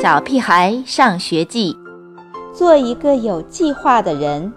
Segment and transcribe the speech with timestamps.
[0.00, 1.76] 小屁孩上学记，
[2.54, 4.52] 做一个有计划的人。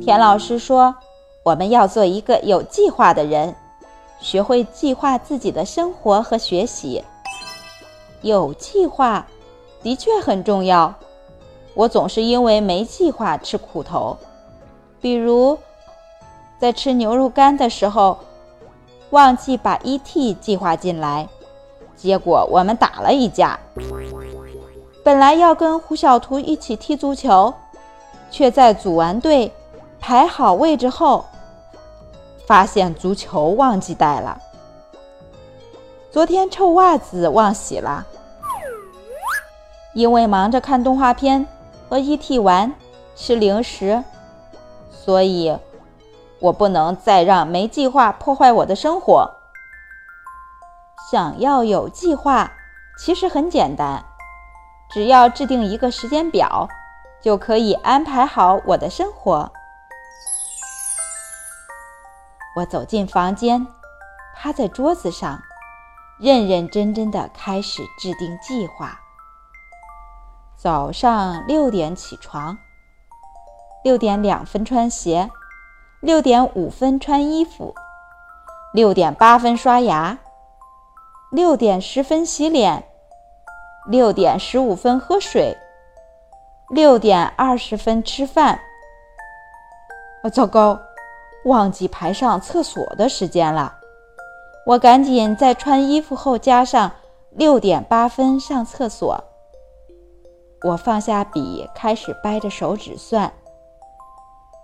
[0.00, 0.94] 田老师说，
[1.42, 3.52] 我们要做一个有计划的人，
[4.20, 7.02] 学会计划自己的生活和学习。
[8.22, 9.26] 有计划
[9.82, 10.94] 的确很重要。
[11.74, 14.16] 我总是因为没计划吃苦头，
[15.00, 15.58] 比如
[16.60, 18.16] 在吃牛肉干的时候，
[19.10, 21.28] 忘记把 ET 计划进来。
[21.98, 23.58] 结果我们打了一架。
[25.02, 27.52] 本来要跟胡小图一起踢足球，
[28.30, 29.52] 却在组完队、
[29.98, 31.24] 排好位置后，
[32.46, 34.40] 发现足球忘记带了。
[36.10, 38.06] 昨天臭袜子忘洗了，
[39.92, 41.46] 因为忙着看动画片
[41.88, 42.72] 和 ET 玩、
[43.16, 44.04] 吃零食，
[44.90, 45.56] 所以
[46.38, 49.37] 我不能再让没计划破坏我的生活。
[51.10, 52.52] 想要有计划，
[52.98, 54.04] 其实很简单，
[54.90, 56.68] 只要制定一个时间表，
[57.22, 59.50] 就可以安排好我的生活。
[62.56, 63.66] 我走进房间，
[64.36, 65.40] 趴在桌子上，
[66.20, 69.00] 认认真真的开始制定计划。
[70.58, 72.58] 早上六点起床，
[73.82, 75.30] 六点两分穿鞋，
[76.00, 77.74] 六点五分穿衣服，
[78.74, 80.18] 六点八分刷牙。
[81.30, 82.82] 六点十分洗脸，
[83.86, 85.54] 六点十五分喝水，
[86.70, 88.58] 六点二十分吃饭。
[90.22, 90.80] 啊，糟糕，
[91.44, 93.74] 忘记排上厕所的时间了。
[94.64, 96.90] 我赶紧在穿衣服后加上
[97.32, 99.22] 六点八分上厕所。
[100.62, 103.30] 我放下笔，开始掰着手指算，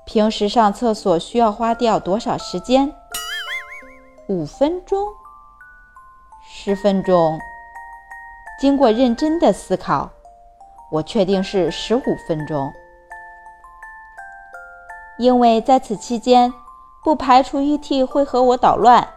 [0.07, 2.91] 平时上厕所需要花掉多少时间？
[4.29, 5.07] 五分钟。
[6.57, 7.41] 十分钟。
[8.61, 10.09] 经过认真的思考，
[10.89, 12.73] 我确定是十五分钟，
[15.19, 16.55] 因为在此期间，
[17.03, 19.09] 不排除 ET 会和我捣乱，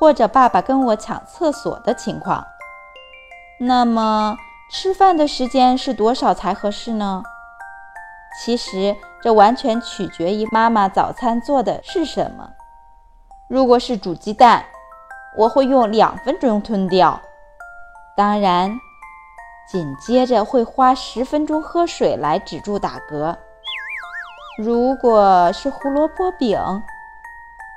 [0.00, 2.46] 或者爸爸跟我抢厕所的情况。
[3.60, 4.38] 那么，
[4.72, 7.22] 吃饭的时间是多少才合适呢？
[8.42, 12.52] 其实，这完全取决于妈妈早餐做的是什么。
[13.50, 14.64] 如果是煮鸡蛋，
[15.38, 17.20] 我会用两分钟吞掉，
[18.16, 18.80] 当然，
[19.70, 23.36] 紧接着会花十分钟喝水来止住打嗝。
[24.60, 26.58] 如果是胡萝卜饼，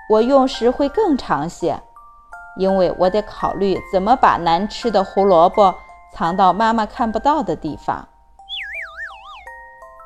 [0.10, 1.80] 我用时会更长些，
[2.58, 5.76] 因为我得考虑怎么把难吃的胡萝卜
[6.12, 8.08] 藏到妈妈看不到的地方。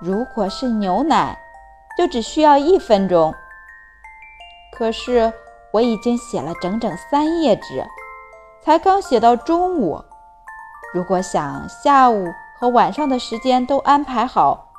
[0.01, 1.39] 如果是牛奶，
[1.97, 3.33] 就只需要一分钟。
[4.77, 5.31] 可是。
[5.75, 7.85] 我已经写了整整三页纸，
[8.63, 10.01] 才刚写到中午。
[10.93, 14.69] 如果想下午和晚上的时间都安排好，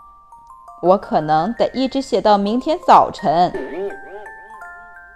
[0.81, 3.53] 我可能得一直写到明天早晨。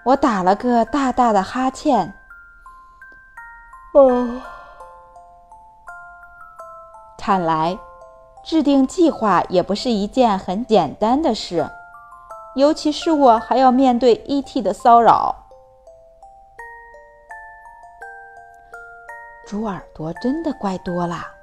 [0.05, 2.13] 我打了个大大的哈欠。
[3.95, 4.29] 哦，
[7.17, 7.79] 看来
[8.45, 11.71] 制定计划也不是一件很简单的事，
[12.55, 15.40] 尤其是我还要面对 ET 的骚扰。
[19.51, 21.35] 猪耳朵真的怪多啦！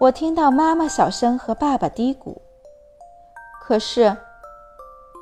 [0.00, 2.38] 我听到妈妈小声和爸爸嘀咕。
[3.60, 4.16] 可是，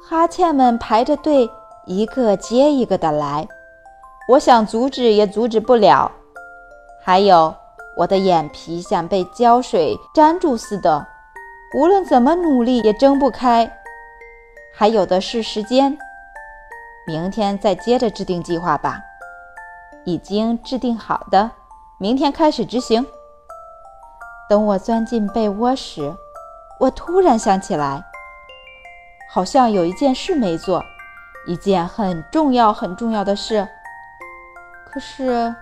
[0.08, 1.50] 哈欠们排着队，
[1.84, 3.48] 一个接一个的来，
[4.28, 6.12] 我想阻止也阻止不了。
[7.02, 7.52] 还有，
[7.96, 11.04] 我的眼皮像被胶水粘住似的，
[11.76, 13.68] 无论怎么努力也睁不开。
[14.72, 15.98] 还有的是时间，
[17.04, 19.00] 明天再接着制定计划吧。
[20.04, 21.50] 已经制定好的，
[21.98, 23.06] 明天开始执行。
[24.48, 26.14] 等我钻进被窝时，
[26.80, 28.04] 我突然想起来，
[29.30, 30.82] 好像有一件事没做，
[31.46, 33.66] 一件很重要很重要的事。
[34.90, 35.54] 可是，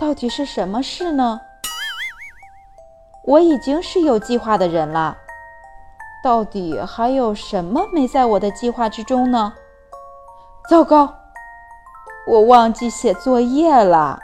[0.00, 1.40] 到底是什么事呢？
[3.24, 5.16] 我已经是有计划的人了，
[6.24, 9.52] 到底还有什么没在我的计划之中呢？
[10.68, 11.19] 糟糕！
[12.30, 14.20] 我忘记写作业了。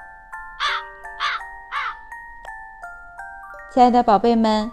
[3.74, 4.70] 亲爱的宝贝们，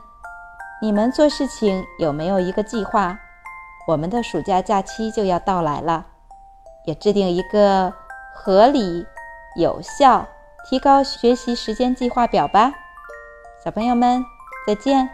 [0.79, 3.17] 你们做事情有没有一个计划？
[3.87, 6.05] 我们的暑假假期就要到来了，
[6.85, 7.91] 也制定一个
[8.35, 9.07] 合理
[9.55, 10.27] 有效
[10.69, 12.71] 提高学习时间计划表吧。
[13.65, 14.23] 小朋友们
[14.67, 15.09] 再见！